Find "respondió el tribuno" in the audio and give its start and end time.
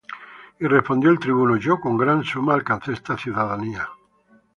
0.65-1.57